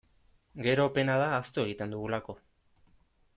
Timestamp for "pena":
0.95-1.17